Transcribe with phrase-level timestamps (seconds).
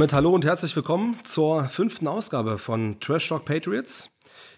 [0.00, 4.10] Damit hallo und herzlich willkommen zur fünften Ausgabe von Trash Talk Patriots.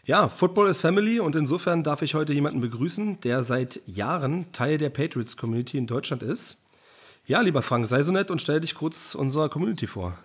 [0.05, 4.79] Ja, Football is Family und insofern darf ich heute jemanden begrüßen, der seit Jahren Teil
[4.79, 6.63] der Patriots Community in Deutschland ist.
[7.27, 10.17] Ja, lieber Frank, sei so nett und stell dich kurz unserer Community vor.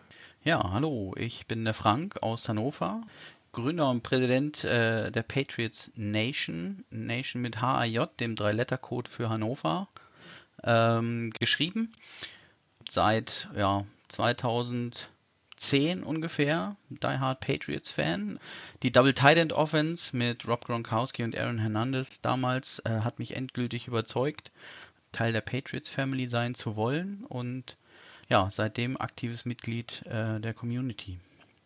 [0.43, 3.01] Ja, hallo, ich bin der Frank aus Hannover,
[3.53, 9.87] Gründer und Präsident äh, der Patriots Nation, Nation mit HAJ, dem Drei-Letter-Code für Hannover,
[10.63, 11.91] ähm, geschrieben.
[12.87, 13.83] Seit ja,
[15.57, 18.39] 2010 ungefähr, Die Hard Patriots Fan.
[18.83, 23.35] Die Double Tight End Offense mit Rob Gronkowski und Aaron Hernandez damals äh, hat mich
[23.35, 24.51] endgültig überzeugt,
[25.11, 27.77] Teil der Patriots Family sein zu wollen und
[28.29, 31.17] ja, seitdem aktives Mitglied äh, der Community.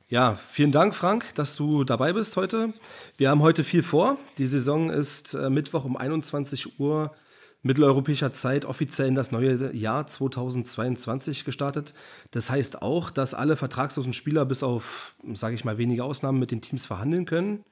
[0.09, 2.73] Ja, vielen Dank, Frank, dass du dabei bist heute.
[3.17, 4.17] Wir haben heute viel vor.
[4.37, 7.15] Die Saison ist äh, Mittwoch um 21 Uhr
[7.63, 11.93] mitteleuropäischer Zeit offiziell in das neue Jahr 2022 gestartet.
[12.31, 16.51] Das heißt auch, dass alle vertragslosen Spieler bis auf, sage ich mal, wenige Ausnahmen mit
[16.51, 17.63] den Teams verhandeln können.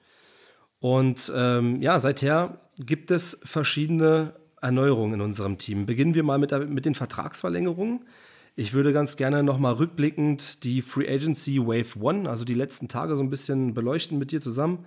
[0.80, 5.86] Und ähm, ja, seither gibt es verschiedene Erneuerungen in unserem Team.
[5.86, 8.06] Beginnen wir mal mit, der, mit den Vertragsverlängerungen.
[8.56, 13.16] Ich würde ganz gerne nochmal rückblickend die Free Agency Wave One, also die letzten Tage
[13.16, 14.86] so ein bisschen beleuchten mit dir zusammen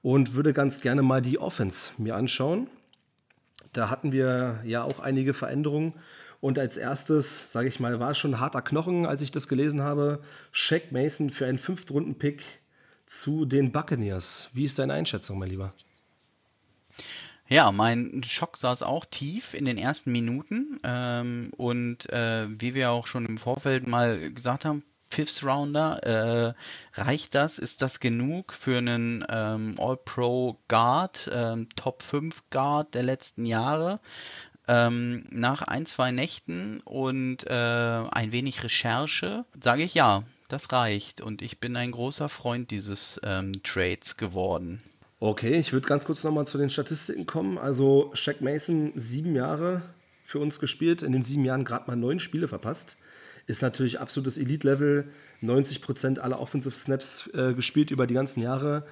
[0.00, 2.68] und würde ganz gerne mal die Offense mir anschauen.
[3.72, 5.94] Da hatten wir ja auch einige Veränderungen.
[6.40, 10.22] Und als erstes, sage ich mal, war schon harter Knochen, als ich das gelesen habe.
[10.50, 12.42] Shaq Mason für einen Fünftrunden-Pick
[13.06, 14.50] zu den Buccaneers.
[14.52, 15.72] Wie ist deine Einschätzung, mein Lieber?
[17.48, 20.80] Ja, mein Schock saß auch tief in den ersten Minuten.
[20.82, 26.54] Ähm, und äh, wie wir auch schon im Vorfeld mal gesagt haben, Fifth Rounder.
[26.94, 27.58] Äh, reicht das?
[27.58, 34.00] Ist das genug für einen ähm, All-Pro Guard, ähm, Top 5 Guard der letzten Jahre?
[34.68, 41.20] Ähm, nach ein, zwei Nächten und äh, ein wenig Recherche sage ich ja, das reicht.
[41.20, 44.82] Und ich bin ein großer Freund dieses ähm, Trades geworden.
[45.20, 47.58] Okay, ich würde ganz kurz nochmal zu den Statistiken kommen.
[47.58, 49.82] Also Shaq Mason, sieben Jahre
[50.24, 52.96] für uns gespielt, in den sieben Jahren gerade mal neun Spiele verpasst
[53.46, 55.08] ist natürlich absolutes Elite-Level.
[55.42, 58.86] 90% aller Offensive Snaps äh, gespielt über die ganzen Jahre.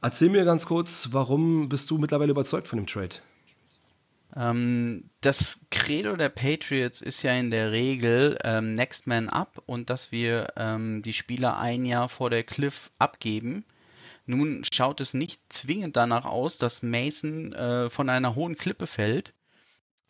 [0.00, 3.16] Erzähl mir ganz kurz, warum bist du mittlerweile überzeugt von dem Trade?
[4.34, 9.90] Ähm, das Credo der Patriots ist ja in der Regel ähm, Next Man Up und
[9.90, 13.64] dass wir ähm, die Spieler ein Jahr vor der Cliff abgeben.
[14.26, 19.34] Nun schaut es nicht zwingend danach aus, dass Mason äh, von einer hohen Klippe fällt.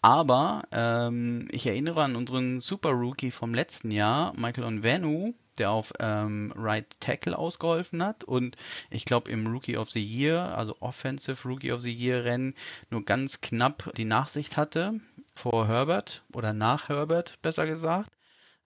[0.03, 5.93] Aber ähm, ich erinnere an unseren Super Rookie vom letzten Jahr, Michael Onvenu, der auf
[6.01, 8.57] ähm, Right Tackle ausgeholfen hat und
[8.91, 12.55] ich glaube im Rookie of the Year, also Offensive Rookie of the Year Rennen,
[12.91, 15.01] nur ganz knapp die Nachsicht hatte
[15.37, 18.11] vor Herbert oder nach Herbert, besser gesagt.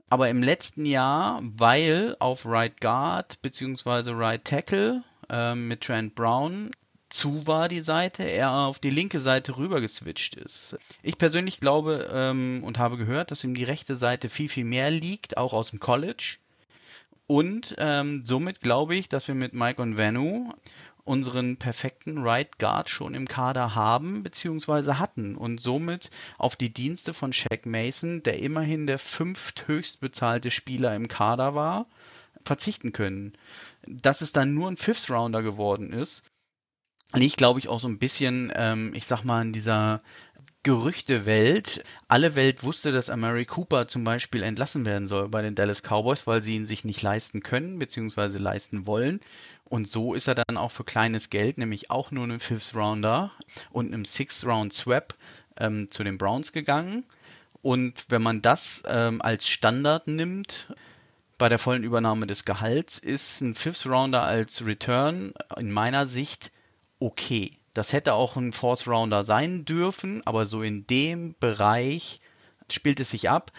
[0.08, 4.12] Aber im letzten Jahr, weil auf Right Guard bzw.
[4.12, 6.70] Right Tackle ähm, mit Trent Brown
[7.08, 10.76] zu war die Seite, er auf die linke Seite rüber geswitcht ist.
[11.02, 14.90] Ich persönlich glaube ähm, und habe gehört, dass ihm die rechte Seite viel, viel mehr
[14.90, 16.38] liegt, auch aus dem College.
[17.26, 20.52] Und ähm, somit glaube ich, dass wir mit Mike und Vanu
[21.04, 24.94] unseren perfekten Right Guard schon im Kader haben bzw.
[24.94, 30.96] hatten und somit auf die Dienste von Shaq Mason, der immerhin der fünfthöchst bezahlte Spieler
[30.96, 31.86] im Kader war,
[32.44, 33.34] verzichten können.
[33.86, 36.24] Dass es dann nur ein Fifth Rounder geworden ist,
[37.14, 40.02] liegt, glaube ich, auch so ein bisschen, ähm, ich sag mal, in dieser
[40.66, 41.84] Gerüchtewelt.
[42.08, 46.26] Alle Welt wusste, dass Amari Cooper zum Beispiel entlassen werden soll bei den Dallas Cowboys,
[46.26, 48.38] weil sie ihn sich nicht leisten können bzw.
[48.38, 49.20] leisten wollen.
[49.64, 53.30] Und so ist er dann auch für kleines Geld, nämlich auch nur einem Fifth Rounder
[53.70, 55.14] und einem Sixth Round Swap
[55.56, 57.04] ähm, zu den Browns gegangen.
[57.62, 60.74] Und wenn man das ähm, als Standard nimmt,
[61.38, 66.50] bei der vollen Übernahme des Gehalts, ist ein Fifth Rounder als Return in meiner Sicht
[67.01, 67.59] okay.
[67.75, 72.21] Das hätte auch ein Force Rounder sein dürfen, aber so in dem Bereich
[72.71, 73.53] spielt es sich ab.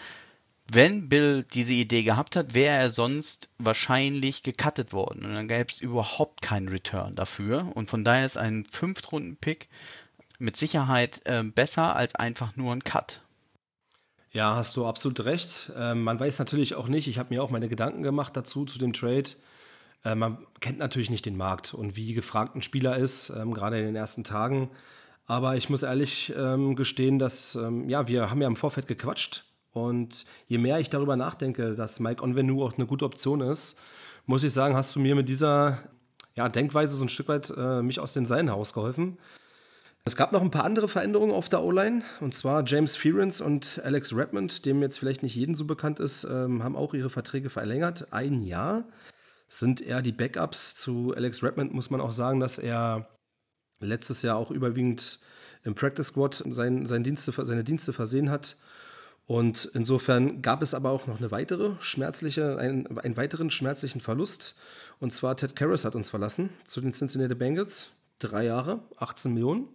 [0.70, 5.24] Wenn Bill diese Idee gehabt hat, wäre er sonst wahrscheinlich gecuttet worden.
[5.24, 7.70] Und dann gäbe es überhaupt keinen Return dafür.
[7.74, 9.68] Und von daher ist ein Fünftrunden-Pick
[10.38, 13.22] mit Sicherheit äh, besser als einfach nur ein Cut.
[14.30, 15.72] Ja, hast du absolut recht.
[15.76, 18.78] Ähm, man weiß natürlich auch nicht, ich habe mir auch meine Gedanken gemacht dazu, zu
[18.78, 19.30] dem Trade.
[20.08, 23.78] Äh, man kennt natürlich nicht den Markt und wie gefragt ein Spieler ist, ähm, gerade
[23.78, 24.70] in den ersten Tagen.
[25.26, 29.44] Aber ich muss ehrlich ähm, gestehen, dass, ähm, ja, wir haben ja im Vorfeld gequatscht.
[29.72, 33.78] Und je mehr ich darüber nachdenke, dass Mike Onvenu auch eine gute Option ist,
[34.24, 35.78] muss ich sagen, hast du mir mit dieser
[36.36, 39.18] ja, Denkweise so ein Stück weit äh, mich aus den Seilen herausgeholfen.
[40.04, 42.02] Es gab noch ein paar andere Veränderungen auf der O-Line.
[42.20, 46.24] Und zwar James Fearens und Alex Redmond, dem jetzt vielleicht nicht jedem so bekannt ist,
[46.24, 48.06] ähm, haben auch ihre Verträge verlängert.
[48.10, 48.84] Ein Jahr
[49.48, 50.74] sind eher die Backups.
[50.74, 53.08] Zu Alex Redmond muss man auch sagen, dass er
[53.80, 55.20] letztes Jahr auch überwiegend
[55.64, 58.56] im Practice Squad sein, sein Dienste, seine Dienste versehen hat.
[59.26, 64.56] Und insofern gab es aber auch noch eine weitere schmerzliche, einen, einen weiteren schmerzlichen Verlust.
[65.00, 67.90] Und zwar Ted Karras hat uns verlassen zu den Cincinnati Bengals.
[68.18, 69.68] Drei Jahre, 18 Millionen.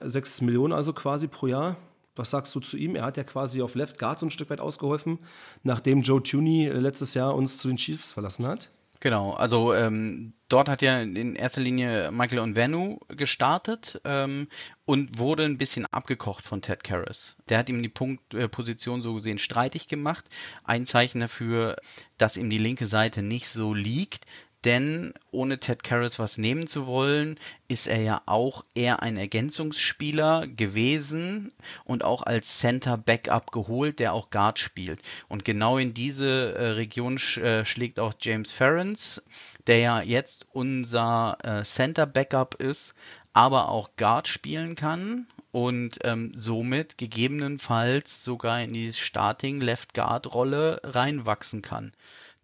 [0.00, 1.76] 6 Millionen also quasi pro Jahr.
[2.14, 2.96] Was sagst du zu ihm?
[2.96, 5.18] Er hat ja quasi auf Left Guard so ein Stück weit ausgeholfen,
[5.62, 8.70] nachdem Joe Tooney letztes Jahr uns zu den Chiefs verlassen hat.
[9.00, 14.48] Genau, also ähm, dort hat ja in erster Linie Michael Onvenu gestartet ähm,
[14.84, 17.36] und wurde ein bisschen abgekocht von Ted Karras.
[17.48, 20.24] Der hat ihm die Punktposition äh, so gesehen streitig gemacht.
[20.64, 21.76] Ein Zeichen dafür,
[22.16, 24.24] dass ihm die linke Seite nicht so liegt
[24.66, 30.48] denn ohne Ted Karras was nehmen zu wollen, ist er ja auch eher ein Ergänzungsspieler
[30.48, 31.52] gewesen
[31.84, 35.00] und auch als Center Backup geholt, der auch Guard spielt.
[35.28, 39.22] Und genau in diese äh, Region sch äh, schlägt auch James Ferrens,
[39.68, 42.94] der ja jetzt unser äh, Center Backup ist,
[43.32, 50.34] aber auch Guard spielen kann und ähm, somit gegebenenfalls sogar in die Starting Left Guard
[50.34, 51.92] Rolle reinwachsen kann.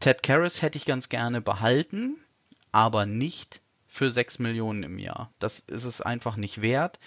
[0.03, 2.17] Ted Karras hätte ich ganz gerne behalten,
[2.73, 5.33] aber nicht für 6 Millionen im Jahr.
[5.39, 6.99] Das ist es einfach nicht wert.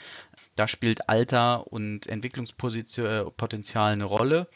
[0.55, 4.47] Da spielt Alter und Entwicklungspotenzial eine Rolle.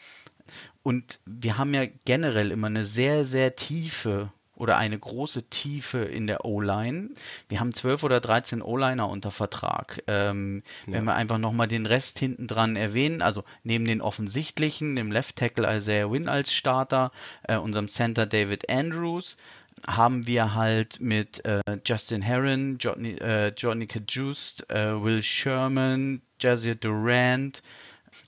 [0.82, 6.26] Und wir haben ja generell immer eine sehr, sehr tiefe oder eine große Tiefe in
[6.26, 7.10] der O-Line.
[7.48, 10.02] Wir haben 12 oder 13 O-Liner unter Vertrag.
[10.06, 10.92] Ähm, ja.
[10.92, 15.36] Wenn wir einfach nochmal den Rest hinten dran erwähnen, also neben den offensichtlichen, dem Left
[15.36, 17.10] Tackle Isaiah Wynn als Starter,
[17.44, 19.38] äh, unserem Center David Andrews,
[19.86, 26.74] haben wir halt mit äh, Justin Herron, Johnny, äh, Johnny Kajust, äh, Will Sherman, Jazir
[26.74, 27.62] Durant,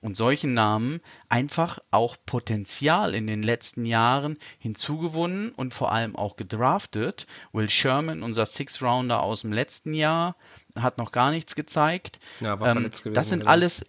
[0.00, 6.36] und solchen Namen einfach auch Potenzial in den letzten Jahren hinzugewonnen und vor allem auch
[6.36, 7.26] gedraftet.
[7.52, 10.36] Will Sherman, unser Six-Rounder aus dem letzten Jahr,
[10.76, 12.18] hat noch gar nichts gezeigt.
[12.40, 13.14] Ja, war ähm, gewesen.
[13.14, 13.50] Das sind genau.
[13.50, 13.84] alles,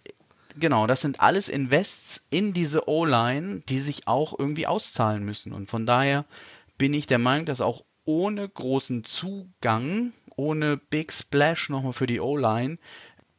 [0.58, 5.52] genau, das sind alles Invests in diese O-Line, die sich auch irgendwie auszahlen müssen.
[5.52, 6.24] Und von daher
[6.78, 12.20] bin ich der Meinung, dass auch ohne großen Zugang, ohne Big Splash nochmal für die
[12.20, 12.78] O-Line,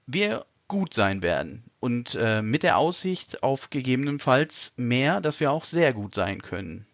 [0.08, 1.64] wir gut sein werden.
[1.80, 6.88] Und äh, mit der Aussicht auf gegebenenfalls mehr, dass wir auch sehr gut sein können.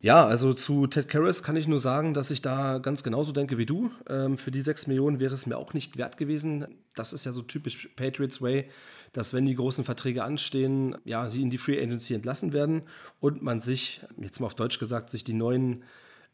[0.00, 3.58] Ja, also zu Ted Karras kann ich nur sagen, dass ich da ganz genauso denke
[3.58, 3.90] wie du.
[4.08, 6.66] Ähm, für die 6 Millionen wäre es mir auch nicht wert gewesen.
[6.94, 8.68] Das ist ja so typisch Patriots Way,
[9.12, 12.82] dass wenn die großen Verträge anstehen, ja, sie in die Free Agency entlassen werden
[13.18, 15.82] und man sich, jetzt mal auf Deutsch gesagt, sich die neuen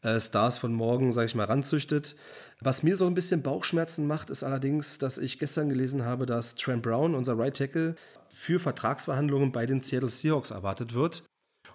[0.01, 2.15] äh, Stars von morgen, sage ich mal, ranzüchtet.
[2.61, 6.55] Was mir so ein bisschen Bauchschmerzen macht, ist allerdings, dass ich gestern gelesen habe, dass
[6.55, 7.95] Trent Brown, unser Right Tackle,
[8.29, 11.23] für Vertragsverhandlungen bei den Seattle Seahawks erwartet wird.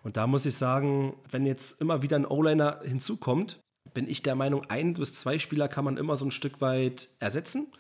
[0.02, 3.58] Und da muss ich sagen, wenn jetzt immer wieder ein O-Liner hinzukommt,
[3.92, 7.08] bin ich der Meinung, ein bis zwei Spieler kann man immer so ein Stück weit
[7.18, 7.72] ersetzen.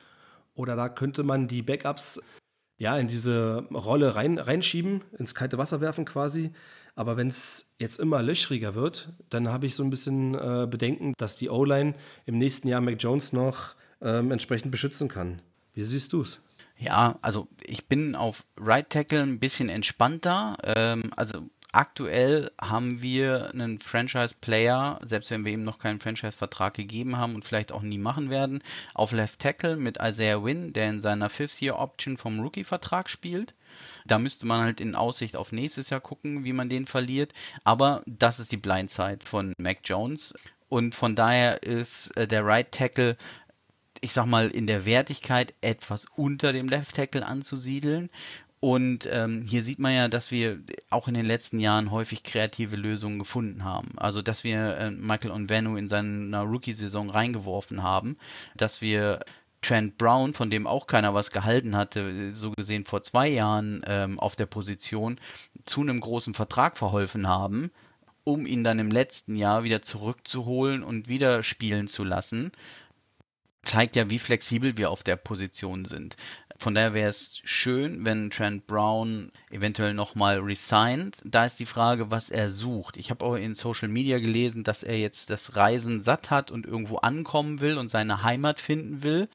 [0.54, 2.20] Oder da könnte man die Backups
[2.78, 6.52] ja in diese Rolle rein, reinschieben, ins kalte Wasser werfen quasi.
[6.94, 11.14] Aber wenn es jetzt immer löchriger wird, dann habe ich so ein bisschen äh, Bedenken,
[11.18, 11.94] dass die O-Line
[12.26, 15.40] im nächsten Jahr Mac Jones noch ähm, entsprechend beschützen kann.
[15.74, 16.40] Wie siehst du es?
[16.78, 20.56] Ja, also ich bin auf Right Tackle ein bisschen entspannter.
[20.64, 27.18] Ähm, also aktuell haben wir einen Franchise-Player, selbst wenn wir ihm noch keinen Franchise-Vertrag gegeben
[27.18, 28.62] haben und vielleicht auch nie machen werden,
[28.94, 33.54] auf Left Tackle mit Isaiah Wynn, der in seiner Fifth-Year-Option vom Rookie-Vertrag spielt.
[34.10, 37.32] Da müsste man halt in Aussicht auf nächstes Jahr gucken, wie man den verliert.
[37.62, 40.34] Aber das ist die Blindside von Mac Jones.
[40.68, 43.16] Und von daher ist äh, der Right Tackle,
[44.00, 48.10] ich sag mal, in der Wertigkeit etwas unter dem Left Tackle anzusiedeln.
[48.58, 52.76] Und ähm, hier sieht man ja, dass wir auch in den letzten Jahren häufig kreative
[52.76, 53.92] Lösungen gefunden haben.
[53.96, 58.18] Also, dass wir äh, Michael Onvenu in seiner Rookie-Saison reingeworfen haben,
[58.56, 59.20] dass wir
[59.62, 64.18] Trent Brown, von dem auch keiner was gehalten hatte, so gesehen vor zwei Jahren ähm,
[64.18, 65.20] auf der Position,
[65.64, 67.70] zu einem großen Vertrag verholfen haben,
[68.24, 72.52] um ihn dann im letzten Jahr wieder zurückzuholen und wieder spielen zu lassen,
[73.62, 76.16] zeigt ja, wie flexibel wir auf der Position sind.
[76.58, 81.22] Von daher wäre es schön, wenn Trent Brown eventuell nochmal resigned.
[81.24, 82.98] Da ist die Frage, was er sucht.
[82.98, 86.66] Ich habe auch in Social Media gelesen, dass er jetzt das Reisen satt hat und
[86.66, 89.28] irgendwo ankommen will und seine Heimat finden will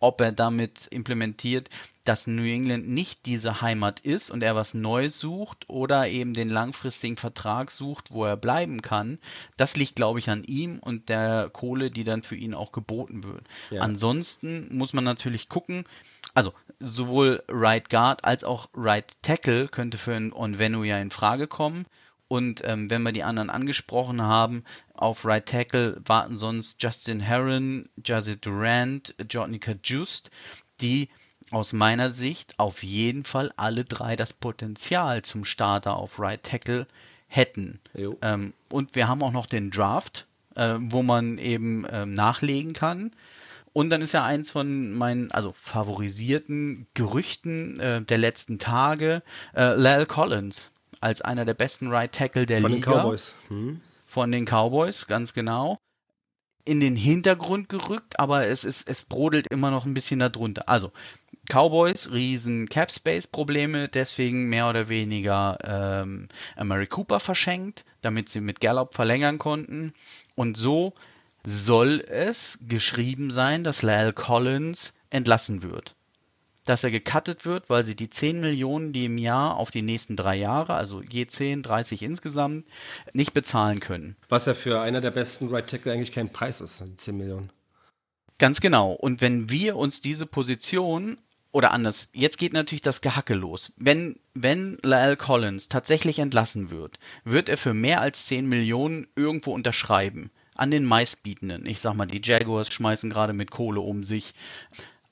[0.00, 1.68] ob er damit implementiert,
[2.04, 6.48] dass New England nicht diese Heimat ist und er was Neues sucht oder eben den
[6.48, 9.18] langfristigen Vertrag sucht, wo er bleiben kann.
[9.56, 13.22] Das liegt, glaube ich, an ihm und der Kohle, die dann für ihn auch geboten
[13.22, 13.44] wird.
[13.70, 13.82] Ja.
[13.82, 15.84] Ansonsten muss man natürlich gucken,
[16.34, 21.46] also sowohl Right Guard als auch Right Tackle könnte für einen Onvenu ja in Frage
[21.46, 21.86] kommen.
[22.30, 24.62] Und ähm, wenn wir die anderen angesprochen haben,
[24.94, 30.30] auf Right Tackle warten sonst Justin Herron, Jazzy Durant, Jotnica Just,
[30.80, 31.08] die
[31.50, 36.86] aus meiner Sicht auf jeden Fall alle drei das Potenzial zum Starter auf Right Tackle
[37.26, 37.80] hätten.
[38.22, 43.10] Ähm, und wir haben auch noch den Draft, äh, wo man eben ähm, nachlegen kann.
[43.72, 49.74] Und dann ist ja eins von meinen, also favorisierten Gerüchten äh, der letzten Tage, äh,
[49.74, 52.90] Lal Collins als einer der besten Right Tackle der Von Liga.
[52.90, 53.34] Von den Cowboys.
[53.48, 53.80] Hm.
[54.06, 55.78] Von den Cowboys, ganz genau.
[56.64, 60.68] In den Hintergrund gerückt, aber es, ist, es brodelt immer noch ein bisschen darunter.
[60.68, 60.92] Also,
[61.48, 66.28] Cowboys, riesen Cap Space Probleme, deswegen mehr oder weniger ähm,
[66.62, 69.94] Mary Cooper verschenkt, damit sie mit Gallup verlängern konnten.
[70.36, 70.94] Und so
[71.44, 75.96] soll es geschrieben sein, dass Lyle Collins entlassen wird
[76.70, 80.14] dass er gecuttet wird, weil sie die 10 Millionen, die im Jahr auf die nächsten
[80.14, 82.64] drei Jahre, also je 10, 30 insgesamt,
[83.12, 84.16] nicht bezahlen können.
[84.28, 87.50] Was ja für einer der besten Right Tackle eigentlich kein Preis ist, 10 Millionen.
[88.38, 88.92] Ganz genau.
[88.92, 91.18] Und wenn wir uns diese Position
[91.50, 93.72] oder anders, jetzt geht natürlich das Gehacke los.
[93.76, 99.52] Wenn, wenn Lyle Collins tatsächlich entlassen wird, wird er für mehr als 10 Millionen irgendwo
[99.52, 100.30] unterschreiben.
[100.54, 101.66] An den meistbietenden.
[101.66, 104.34] Ich sag mal, die Jaguars schmeißen gerade mit Kohle um sich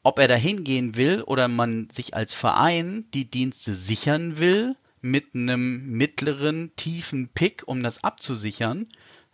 [0.08, 5.34] ob er dahin gehen will oder man sich als Verein die Dienste sichern will mit
[5.34, 8.86] einem mittleren, tiefen Pick, um das abzusichern,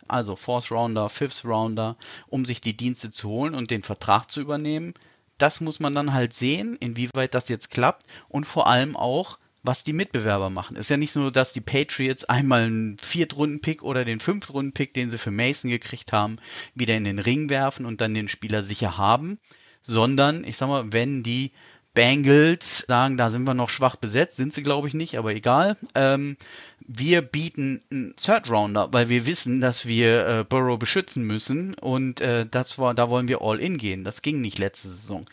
[0.09, 1.95] also Fourth Rounder, Fifth Rounder,
[2.27, 4.93] um sich die Dienste zu holen und den Vertrag zu übernehmen.
[5.37, 9.85] Das muss man dann halt sehen, inwieweit das jetzt klappt und vor allem auch, was
[9.85, 10.75] die Mitbewerber machen.
[10.75, 15.19] Ist ja nicht so, dass die Patriots einmal einen Viertrunden-Pick oder den Fünftrunden-Pick, den sie
[15.19, 16.35] für Mason gekriegt haben,
[16.73, 19.37] wieder in den Ring werfen und dann den Spieler sicher haben,
[19.85, 21.51] sondern ich sag mal, wenn die
[21.93, 25.77] Bengals sagen, da sind wir noch schwach besetzt, sind sie glaube ich nicht, aber egal.
[25.95, 26.37] Ähm,
[26.79, 32.21] wir bieten einen Third Rounder, weil wir wissen, dass wir äh, Burrow beschützen müssen und
[32.21, 34.03] äh, das war, da wollen wir all in gehen.
[34.03, 35.25] Das ging nicht letzte Saison.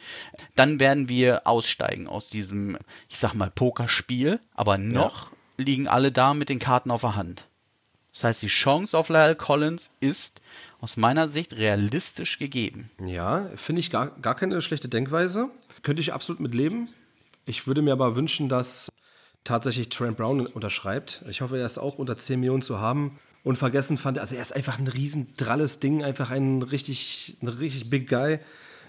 [0.54, 2.78] Dann werden wir aussteigen aus diesem,
[3.08, 5.64] ich sag mal, Pokerspiel, aber noch ja.
[5.64, 7.48] liegen alle da mit den Karten auf der Hand.
[8.12, 10.40] Das heißt, die Chance auf Lyle Collins ist
[10.82, 12.90] aus meiner Sicht realistisch gegeben.
[13.06, 15.48] Ja, finde ich gar, gar keine schlechte Denkweise.
[15.82, 16.88] Könnte ich absolut mit leben.
[17.46, 18.90] Ich würde mir aber wünschen, dass
[19.44, 21.24] tatsächlich Trent Brown unterschreibt.
[21.28, 23.18] Ich hoffe, er ist auch unter 10 Millionen zu haben.
[23.44, 27.48] Und vergessen fand, also er ist einfach ein riesen dralles Ding, einfach ein richtig, ein
[27.48, 28.40] richtig big guy.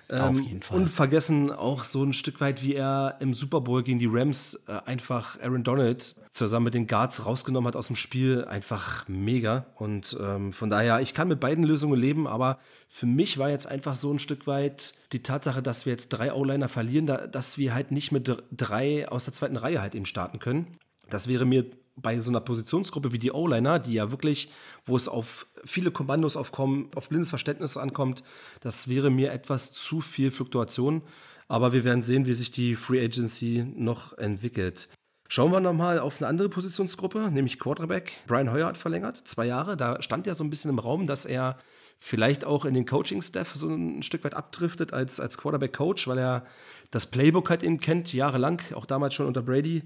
[0.10, 0.78] Auf ähm, jeden Fall.
[0.78, 4.56] Und vergessen auch so ein Stück weit, wie er im Super Bowl gegen die Rams
[4.68, 8.46] äh, einfach Aaron Donald zusammen mit den Guards rausgenommen hat aus dem Spiel.
[8.46, 9.66] Einfach mega.
[9.76, 13.68] Und ähm, von daher, ich kann mit beiden Lösungen leben, aber für mich war jetzt
[13.68, 17.58] einfach so ein Stück weit die Tatsache, dass wir jetzt drei O-Liner verlieren, da, dass
[17.58, 20.78] wir halt nicht mit drei aus der zweiten Reihe halt eben starten können.
[21.10, 24.52] Das wäre mir bei so einer Positionsgruppe wie die O-Liner, die ja wirklich,
[24.86, 28.24] wo es auf viele Kommandos aufkommen, auf blindes Verständnis ankommt,
[28.62, 31.04] das wäre mir etwas zu viel Fluktuation.
[31.48, 34.90] Aber wir werden sehen, wie sich die Free Agency noch entwickelt.
[35.28, 38.14] Schauen wir nochmal auf eine andere Positionsgruppe, nämlich Quarterback.
[38.28, 39.78] Brian Hoyer hat verlängert, zwei Jahre.
[39.78, 41.58] Da stand ja so ein bisschen im Raum, dass er
[42.00, 46.46] vielleicht auch in den Coaching-Staff so ein Stück weit abdriftet als, als Quarterback-Coach, weil er
[46.92, 49.84] das Playbook halt eben kennt, jahrelang, auch damals schon unter Brady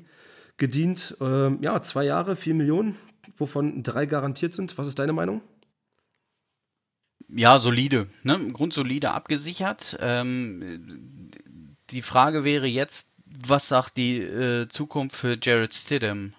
[0.57, 1.15] gedient.
[1.21, 2.95] Ähm, ja, zwei Jahre, vier Millionen,
[3.37, 4.77] wovon drei garantiert sind.
[4.77, 5.41] Was ist deine Meinung?
[7.29, 8.39] Ja, solide, ne?
[8.53, 9.97] grundsolide abgesichert.
[9.99, 11.29] Ähm,
[11.89, 16.33] die Frage wäre jetzt, was sagt die äh, Zukunft für Jared Stidham?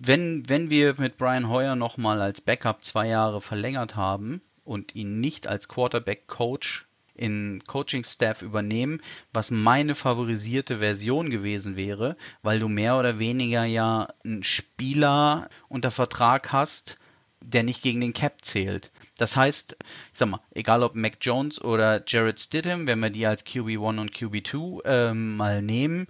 [0.00, 5.20] Wenn, wenn wir mit Brian Hoyer nochmal als Backup zwei Jahre verlängert haben und ihn
[5.20, 9.00] nicht als Quarterback-Coach in Coaching-Staff übernehmen,
[9.32, 15.90] was meine favorisierte Version gewesen wäre, weil du mehr oder weniger ja einen Spieler unter
[15.90, 16.98] Vertrag hast,
[17.40, 18.90] der nicht gegen den Cap zählt.
[19.16, 19.76] Das heißt,
[20.12, 24.00] ich sag mal, egal ob Mac Jones oder Jared Stidham, wenn wir die als QB1
[24.00, 26.08] und QB2 ähm, mal nehmen,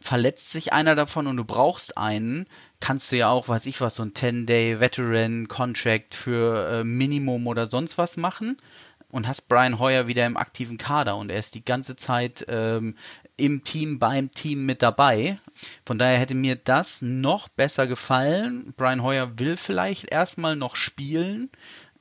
[0.00, 2.46] verletzt sich einer davon und du brauchst einen,
[2.80, 7.98] kannst du ja auch, weiß ich was, so ein 10-Day-Veteran-Contract für äh, Minimum oder sonst
[7.98, 8.56] was machen
[9.14, 12.96] und hast Brian Hoyer wieder im aktiven Kader und er ist die ganze Zeit ähm,
[13.36, 15.38] im Team, beim Team mit dabei.
[15.86, 18.74] Von daher hätte mir das noch besser gefallen.
[18.76, 21.48] Brian Hoyer will vielleicht erstmal noch spielen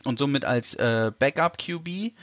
[0.06, 2.14] und somit als äh, Backup QB.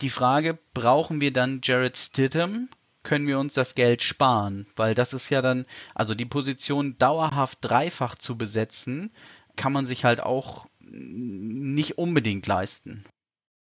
[0.00, 2.68] Die Frage, brauchen wir dann Jared Stidham
[3.02, 7.58] können wir uns das Geld sparen, weil das ist ja dann, also die Position dauerhaft
[7.60, 9.12] dreifach zu besetzen,
[9.56, 13.04] kann man sich halt auch nicht unbedingt leisten.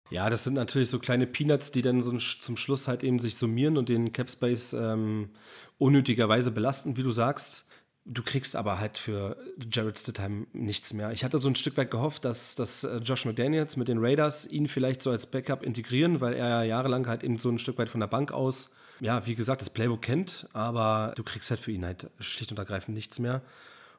[0.09, 3.35] Ja, das sind natürlich so kleine Peanuts, die dann so zum Schluss halt eben sich
[3.35, 5.29] summieren und den Capspace ähm,
[5.77, 7.67] unnötigerweise belasten, wie du sagst.
[8.05, 9.37] Du kriegst aber halt für
[9.71, 11.11] Jared Stidham nichts mehr.
[11.11, 14.45] Ich hatte so ein Stück weit gehofft, dass, dass äh, Josh McDaniels mit den Raiders
[14.45, 17.77] ihn vielleicht so als Backup integrieren, weil er ja jahrelang halt eben so ein Stück
[17.77, 21.59] weit von der Bank aus, ja, wie gesagt, das Playbook kennt, aber du kriegst halt
[21.59, 23.41] für ihn halt schlicht und ergreifend nichts mehr.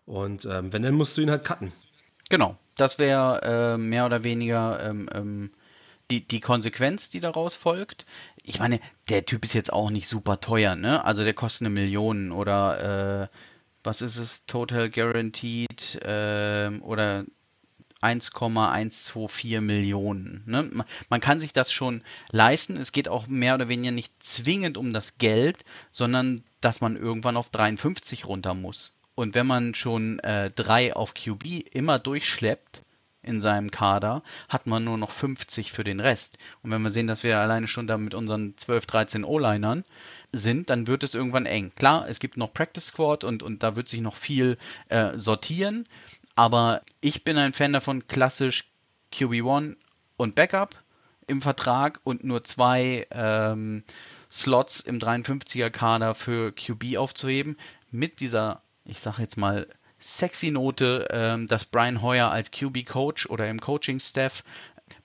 [0.07, 1.73] Und ähm, wenn, dann musst du ihn halt cutten.
[2.31, 3.41] Genau, das wäre
[3.75, 5.51] äh, mehr oder weniger ähm, ähm,
[6.11, 8.07] die, die Konsequenz, die daraus folgt.
[8.43, 11.05] Ich meine, der Typ ist jetzt auch nicht super teuer, ne?
[11.05, 13.37] Also der kostet eine Million oder äh,
[13.83, 17.25] was ist es, Total Guaranteed ähm, oder
[18.01, 20.43] 1,124 Millionen.
[20.47, 20.85] Ne?
[21.09, 22.77] Man kann sich das schon leisten.
[22.77, 27.37] Es geht auch mehr oder weniger nicht zwingend um das Geld, sondern dass man irgendwann
[27.37, 28.93] auf 53 runter muss.
[29.15, 32.84] Und wenn man schon äh, drei auf QB immer durchschleppt
[33.25, 36.39] in seinem Kader, hat man nur noch 50 für den Rest.
[36.63, 39.85] Und wenn wir sehen, dass wir alleine schon da mit unseren 12, 13 O-Linern
[40.33, 41.73] sind, dann wird es irgendwann eng.
[41.77, 45.87] Klar, es gibt noch Practice Squad und, und da wird sich noch viel äh, sortieren,
[46.35, 48.65] aber ich bin ein Fan davon, klassisch
[49.13, 49.77] QB1
[50.17, 50.77] und Backup
[51.27, 53.85] im Vertrag und nur zwei ähm,
[54.31, 57.57] Slots im 53er Kader für QB aufzuheben,
[57.91, 59.69] mit dieser, ich sag jetzt mal,
[60.05, 64.45] sexy Note, ähm, dass Brian Hoyer als QB-Coach oder im Coaching-Staff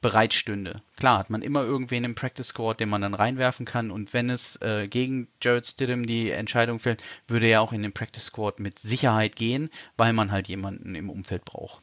[0.02, 0.82] bereitstünde.
[0.98, 4.30] Klar hat man immer irgendwen im Practice Squad, den man dann reinwerfen kann und wenn
[4.30, 8.60] es äh, gegen Jared Stidham die Entscheidung fällt, würde er auch in den Practice Squad
[8.60, 11.82] mit Sicherheit gehen, weil man halt jemanden im Umfeld braucht.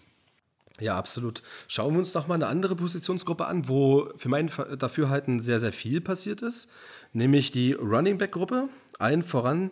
[0.78, 1.42] Ja, absolut.
[1.68, 5.72] Schauen wir uns noch mal eine andere Positionsgruppe an, wo für mein Dafürhalten sehr, sehr
[5.72, 6.70] viel passiert ist,
[7.14, 8.68] nämlich die Running Back Gruppe.
[8.98, 9.70] Allen voran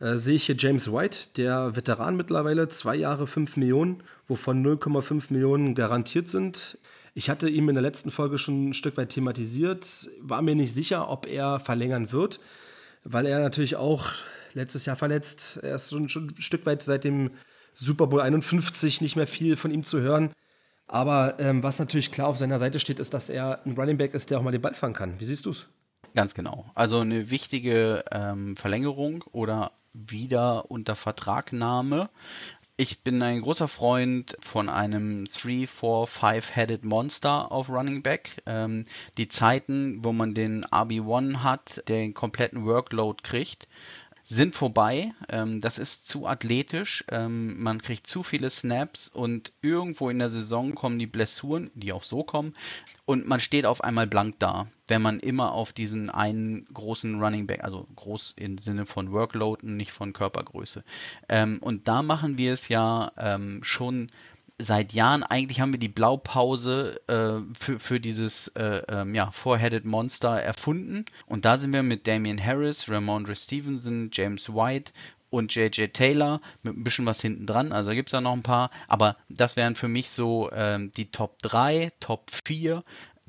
[0.00, 5.24] äh, sehe ich hier James White, der Veteran mittlerweile, zwei Jahre, fünf Millionen, wovon 0,5
[5.30, 6.78] Millionen garantiert sind.
[7.14, 10.74] Ich hatte ihm in der letzten Folge schon ein Stück weit thematisiert, war mir nicht
[10.74, 12.40] sicher, ob er verlängern wird,
[13.04, 14.12] weil er natürlich auch
[14.52, 15.60] letztes Jahr verletzt.
[15.62, 17.30] Er ist schon, schon ein Stück weit seit dem
[17.72, 20.32] Super Bowl 51 nicht mehr viel von ihm zu hören.
[20.88, 24.14] Aber ähm, was natürlich klar auf seiner Seite steht, ist, dass er ein Running Back
[24.14, 25.18] ist, der auch mal den Ball fangen kann.
[25.18, 25.66] Wie siehst du es?
[26.14, 26.70] Ganz genau.
[26.74, 32.10] Also eine wichtige ähm, Verlängerung oder wieder unter Vertragnahme.
[32.78, 38.42] Ich bin ein großer Freund von einem 3, 4, 5-Headed Monster auf Running Back.
[38.44, 38.84] Ähm,
[39.16, 43.66] die Zeiten, wo man den RB1 hat, der den kompletten Workload kriegt,
[44.28, 45.12] sind vorbei.
[45.28, 47.04] Ähm, das ist zu athletisch.
[47.10, 51.92] Ähm, man kriegt zu viele Snaps und irgendwo in der Saison kommen die Blessuren, die
[51.92, 52.52] auch so kommen,
[53.06, 57.46] und man steht auf einmal blank da, wenn man immer auf diesen einen großen Running
[57.46, 60.82] Back, also groß im Sinne von Workload und nicht von Körpergröße.
[61.28, 64.10] Ähm, und da machen wir es ja ähm, schon
[64.58, 69.84] seit Jahren, eigentlich haben wir die Blaupause äh, für, für dieses äh, ähm, ja, Four-Headed
[69.84, 71.04] Monster erfunden.
[71.26, 74.92] Und da sind wir mit Damian Harris, Ramondre Stevenson, James White
[75.28, 77.72] und JJ Taylor mit ein bisschen was hinten dran.
[77.72, 78.70] Also gibt es da noch ein paar.
[78.88, 82.82] Aber das wären für mich so ähm, die Top 3, Top 4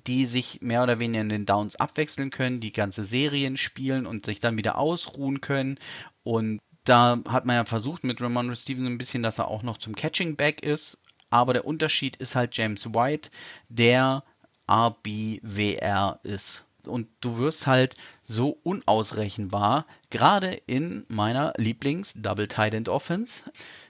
[0.06, 4.26] die sich mehr oder weniger in den Downs abwechseln können, die ganze Serien spielen und
[4.26, 5.78] sich dann wieder ausruhen können.
[6.24, 9.78] Und da hat man ja versucht mit Ramondre Stevenson ein bisschen, dass er auch noch
[9.78, 10.98] zum Catching Back ist
[11.30, 13.30] aber der Unterschied ist halt James White,
[13.70, 14.24] der
[14.70, 16.66] RBWR ist.
[16.88, 23.44] Und du wirst halt so unausrechenbar, gerade in meiner Lieblings-Double Tight End Offense,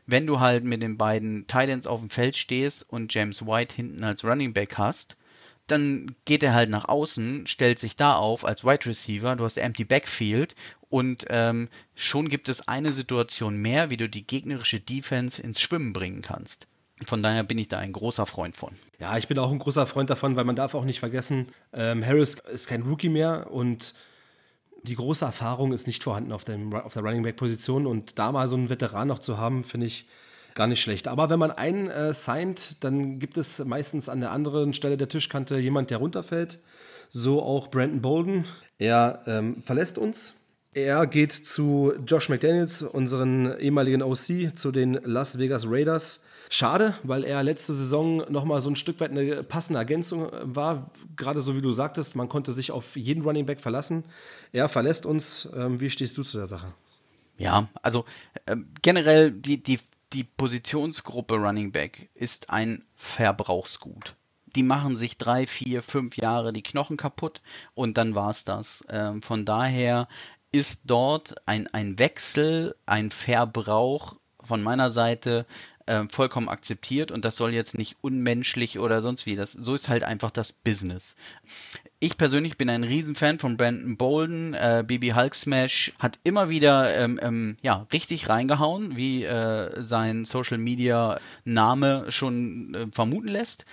[0.07, 3.75] wenn du halt mit den beiden Tight Ends auf dem Feld stehst und James White
[3.75, 5.17] hinten als Running Back hast,
[5.67, 9.57] dann geht er halt nach außen, stellt sich da auf als Wide Receiver, du hast
[9.57, 10.55] Empty Backfield
[10.89, 15.91] und ähm, schon gibt es eine Situation mehr, wie du die gegnerische Defense ins Schwimmen
[15.91, 16.67] bringen kannst.
[17.05, 18.73] Von daher bin ich da ein großer Freund von.
[18.99, 22.03] Ja, ich bin auch ein großer Freund davon, weil man darf auch nicht vergessen, ähm,
[22.05, 23.93] Harris ist kein Rookie mehr und
[24.83, 28.31] die große Erfahrung ist nicht vorhanden auf, dem, auf der Running Back Position und da
[28.31, 30.07] mal so einen Veteran noch zu haben, finde ich
[30.55, 31.07] gar nicht schlecht.
[31.07, 35.07] Aber wenn man einen äh, signed, dann gibt es meistens an der anderen Stelle der
[35.07, 36.59] Tischkante jemand, der runterfällt.
[37.09, 38.45] So auch Brandon Bolden.
[38.79, 40.33] Er ähm, verlässt uns.
[40.73, 46.23] Er geht zu Josh McDaniels, unseren ehemaligen OC, zu den Las Vegas Raiders.
[46.49, 50.91] Schade, weil er letzte Saison nochmal so ein Stück weit eine passende Ergänzung war.
[51.15, 54.05] Gerade so wie du sagtest, man konnte sich auf jeden Running Back verlassen.
[54.53, 55.49] Er verlässt uns.
[55.55, 56.73] Ähm, wie stehst du zu der Sache?
[57.37, 58.05] Ja, also
[58.45, 59.79] äh, generell die, die,
[60.13, 64.15] die Positionsgruppe Running Back ist ein Verbrauchsgut
[64.55, 67.41] die machen sich drei, vier, fünf Jahre die Knochen kaputt
[67.75, 68.83] und dann war es das.
[68.89, 70.07] Ähm, von daher
[70.51, 75.45] ist dort ein, ein Wechsel, ein Verbrauch von meiner Seite
[75.87, 79.35] äh, vollkommen akzeptiert und das soll jetzt nicht unmenschlich oder sonst wie.
[79.35, 81.15] Das, so ist halt einfach das Business.
[81.99, 84.53] Ich persönlich bin ein Riesenfan von Brandon Bolden.
[84.53, 90.23] Äh, BB Hulk Smash hat immer wieder ähm, ähm, ja, richtig reingehauen, wie äh, sein
[90.23, 93.65] Social Media Name schon äh, vermuten lässt.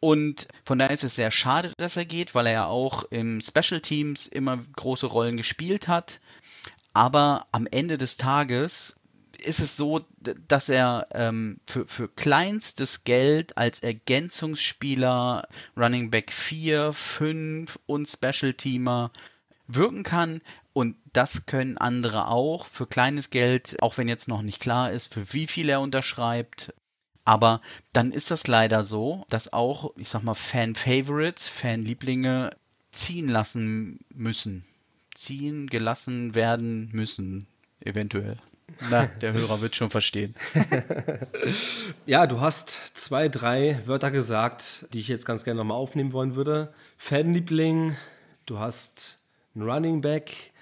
[0.00, 3.40] Und von daher ist es sehr schade, dass er geht, weil er ja auch im
[3.40, 6.20] Special Teams immer große Rollen gespielt hat.
[6.92, 8.95] Aber am Ende des Tages
[9.42, 10.04] ist es so,
[10.48, 18.54] dass er ähm, für, für kleinstes Geld als Ergänzungsspieler Running Back 4, 5 und Special
[18.54, 19.10] Teamer
[19.66, 20.42] wirken kann.
[20.72, 25.14] Und das können andere auch für kleines Geld, auch wenn jetzt noch nicht klar ist,
[25.14, 26.74] für wie viel er unterschreibt.
[27.24, 27.60] Aber
[27.92, 32.50] dann ist das leider so, dass auch, ich sag mal, Fan-Favorites, Fan-Lieblinge
[32.92, 34.64] ziehen lassen müssen.
[35.14, 37.46] Ziehen gelassen werden müssen,
[37.80, 38.38] eventuell.
[38.90, 40.34] Na, der Hörer wird schon verstehen.
[42.06, 46.34] ja, du hast zwei, drei Wörter gesagt, die ich jetzt ganz gerne nochmal aufnehmen wollen
[46.34, 46.72] würde.
[46.98, 47.96] Fanliebling,
[48.44, 49.18] du hast
[49.54, 50.52] einen Running Back,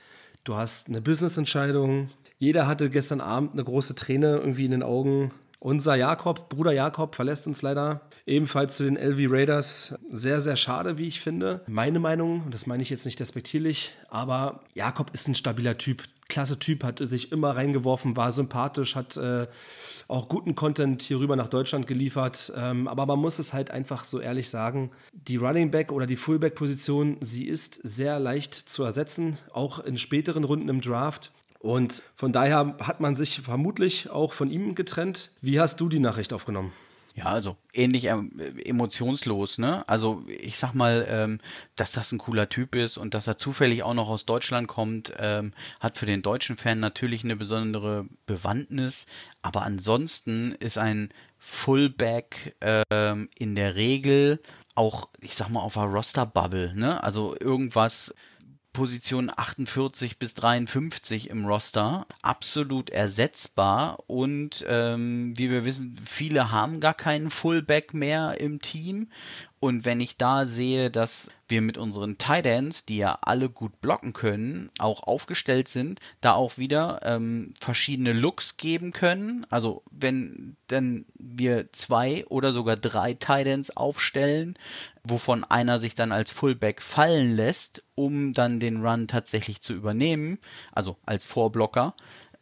[0.45, 2.11] du hast eine Business-Entscheidung.
[2.39, 5.33] Jeder hatte gestern Abend eine große Träne irgendwie in den Augen.
[5.61, 8.03] Unser Jakob, Bruder Jakob, verlässt uns leider.
[8.27, 9.95] Ebenfalls zu den LV Raiders.
[10.11, 11.63] Sehr, sehr schade, wie ich finde.
[11.67, 16.03] Meine Meinung, und das meine ich jetzt nicht despektierlich, aber Jakob ist ein stabiler Typ
[16.29, 19.47] klasse Typ, hat sich immer reingeworfen, war sympathisch, hat äh,
[20.09, 22.53] auch guten Content hier rüber nach Deutschland geliefert.
[22.57, 26.17] Ähm, aber man muss es halt einfach so ehrlich sagen, die Running Back oder die
[26.17, 31.31] Fullback Position, sie ist sehr leicht zu ersetzen, auch in späteren Runden im Draft.
[31.65, 35.31] Und von daher hat man sich vermutlich auch von ihm getrennt.
[35.41, 36.73] Wie hast du die Nachricht aufgenommen?
[37.15, 39.89] Ja, also ähnlich ähm, emotionslos, ne?
[39.89, 41.41] Also ich sag mal, ähm,
[41.75, 45.15] dass das ein cooler Typ ist und dass er zufällig auch noch aus Deutschland kommt,
[45.19, 49.07] ähm, hat für den deutschen Fan natürlich eine besondere Bewandtnis.
[49.41, 52.57] Aber ansonsten ist ein Fullback
[52.91, 54.39] ähm, in der Regel
[54.75, 57.03] auch, ich sag mal, auf einer Roster-Bubble, ne?
[57.03, 58.13] Also irgendwas
[58.75, 62.07] Position 48 bis 53 im Roster.
[62.21, 69.09] Absolut ersetzbar und ähm, wie wir wissen, viele haben gar keinen Fullback mehr im Team
[69.65, 74.13] und wenn ich da sehe, dass wir mit unseren Ends, die ja alle gut blocken
[74.13, 79.47] können, auch aufgestellt sind, da auch wieder ähm, verschiedene Looks geben können.
[79.49, 84.59] Also wenn dann wir zwei oder sogar drei Ends aufstellen,
[85.03, 90.37] wovon einer sich dann als Fullback fallen lässt, um dann den Run tatsächlich zu übernehmen,
[90.73, 91.95] also als Vorblocker,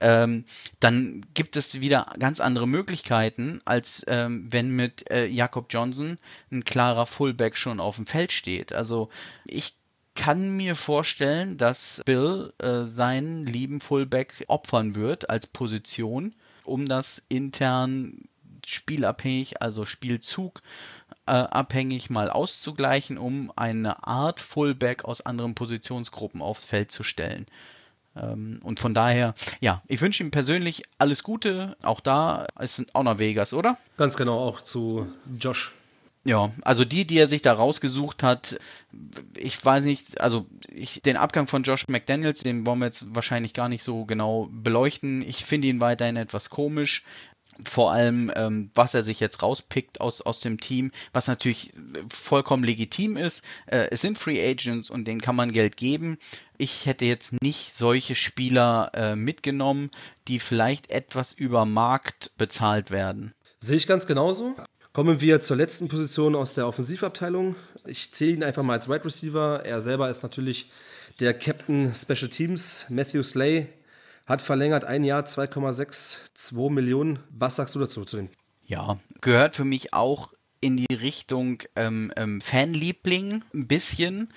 [0.03, 0.45] ähm,
[0.81, 6.19] dann gibt es wieder ganz andere Möglichkeiten, als ähm, wenn mit äh, Jakob Johnson
[6.51, 8.73] ein klarer Fullback schon auf dem Feld steht.
[8.73, 9.09] Also
[9.45, 9.75] ich
[10.15, 16.35] kann mir vorstellen, dass Bill äh, seinen lieben Fullback opfern wird als Position,
[16.65, 18.29] um das intern
[18.67, 20.63] spielabhängig, also Spielzug
[21.27, 27.47] äh, abhängig mal auszugleichen, um eine Art Fullback aus anderen Positionsgruppen aufs Feld zu stellen.
[28.17, 31.77] Ähm, und von daher, ja, ich wünsche ihm persönlich alles Gute.
[31.83, 33.79] Auch da ist auch noch Vegas, oder?
[33.97, 35.07] Ganz genau, auch zu
[35.39, 35.73] Josh.
[36.25, 38.57] Ja, also die, die er sich da rausgesucht hat,
[39.37, 43.55] ich weiß nicht, also ich, den Abgang von Josh McDaniels, den wollen wir jetzt wahrscheinlich
[43.55, 45.23] gar nicht so genau beleuchten.
[45.23, 47.03] Ich finde ihn weiterhin etwas komisch
[47.65, 51.73] vor allem, ähm, was er sich jetzt rauspickt aus, aus dem Team, was natürlich
[52.09, 53.45] vollkommen legitim ist.
[53.67, 56.19] Äh, es sind Free Agents und denen kann man Geld geben.
[56.59, 59.91] Ich hätte jetzt nicht solche Spieler äh, mitgenommen,
[60.29, 63.33] die vielleicht etwas über Markt bezahlt werden.
[63.59, 64.57] Sehe ich ganz genauso.
[64.93, 67.57] Kommen wir zur letzten Position aus der Offensivabteilung.
[67.87, 69.65] Ich zähle ihn einfach mal als Wide Receiver.
[69.65, 70.71] Er selber ist natürlich
[71.21, 73.69] der Captain Special Teams, Matthew Slay,
[74.27, 77.19] hat verlängert ein Jahr 2,62 Millionen.
[77.31, 78.31] Was sagst du dazu zu dem?
[78.65, 80.33] Ja, gehört für mich auch
[80.63, 84.33] in die Richtung ähm, ähm, Fanliebling ein bisschen.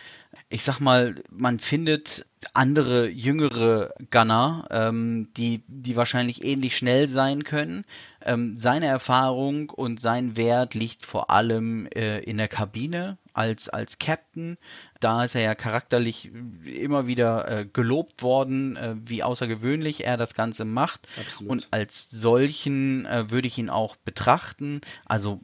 [0.50, 7.44] Ich sag mal, man findet andere jüngere Gunner, ähm, die, die wahrscheinlich ähnlich schnell sein
[7.44, 7.86] können.
[8.22, 14.00] Ähm, seine Erfahrung und sein Wert liegt vor allem äh, in der Kabine als, als
[14.00, 14.58] Captain.
[15.06, 16.32] Da ist er ja charakterlich
[16.66, 21.08] immer wieder äh, gelobt worden, äh, wie außergewöhnlich er das Ganze macht.
[21.20, 21.52] Absolut.
[21.52, 24.82] Und als solchen äh, würde ich ihn auch betrachten.
[25.06, 25.42] Also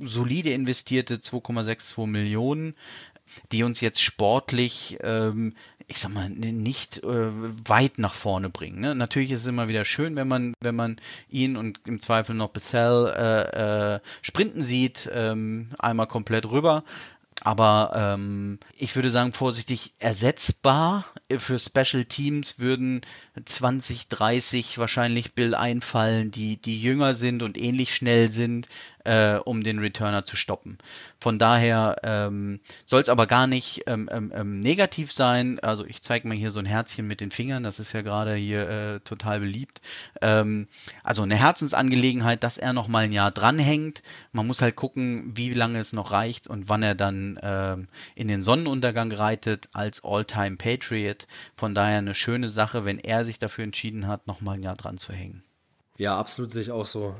[0.00, 2.74] solide investierte 2,62 Millionen
[3.50, 5.54] die uns jetzt sportlich ähm,
[5.86, 7.30] ich sag mal, nicht äh,
[7.68, 8.80] weit nach vorne bringen.
[8.80, 8.94] Ne?
[8.94, 10.96] Natürlich ist es immer wieder schön, wenn man, wenn man
[11.28, 16.84] ihn und im Zweifel noch Bessel äh, äh, sprinten sieht, ähm, einmal komplett rüber.
[17.44, 21.04] Aber ähm, ich würde sagen, vorsichtig ersetzbar.
[21.38, 23.02] Für Special Teams würden
[23.44, 28.68] 20, 30 wahrscheinlich Bill einfallen, die, die jünger sind und ähnlich schnell sind,
[29.04, 30.78] äh, um den Returner zu stoppen.
[31.18, 35.58] Von daher ähm, soll es aber gar nicht ähm, ähm, ähm, negativ sein.
[35.60, 38.34] Also ich zeige mal hier so ein Herzchen mit den Fingern, das ist ja gerade
[38.34, 39.80] hier äh, total beliebt.
[40.20, 40.68] Ähm,
[41.02, 44.02] also eine Herzensangelegenheit, dass er noch mal ein Jahr dranhängt.
[44.32, 48.28] Man muss halt gucken, wie lange es noch reicht und wann er dann ähm, in
[48.28, 51.26] den Sonnenuntergang reitet als All-Time Patriot.
[51.56, 54.76] Von daher eine schöne Sache, wenn er sich dafür entschieden hat, noch mal ein Jahr
[54.76, 55.42] dran zu hängen.
[55.98, 57.14] Ja, absolut sehe ich auch so.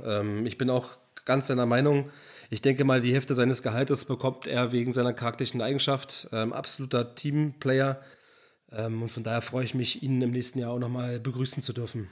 [0.45, 2.11] Ich bin auch ganz deiner Meinung.
[2.51, 6.29] Ich denke mal, die Hälfte seines Gehaltes bekommt er wegen seiner charakterischen Eigenschaft.
[6.33, 8.01] Ähm, absoluter Teamplayer.
[8.70, 11.72] Ähm, und von daher freue ich mich, ihn im nächsten Jahr auch nochmal begrüßen zu
[11.72, 12.09] dürfen.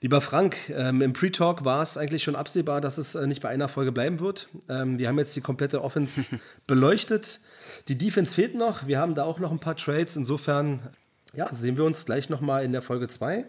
[0.00, 3.48] Lieber Frank, ähm, im Pre-Talk war es eigentlich schon absehbar, dass es äh, nicht bei
[3.48, 4.48] einer Folge bleiben wird.
[4.68, 7.40] Ähm, wir haben jetzt die komplette Offense beleuchtet.
[7.88, 8.86] Die Defense fehlt noch.
[8.86, 10.16] Wir haben da auch noch ein paar Trades.
[10.16, 10.90] Insofern
[11.32, 13.46] ja, sehen wir uns gleich nochmal in der Folge 2.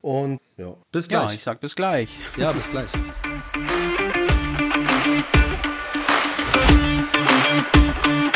[0.00, 1.28] Und ja, bis gleich.
[1.28, 2.10] Ja, ich sag bis gleich.
[2.36, 2.90] Ja, bis gleich.
[7.58, 8.27] Thank you.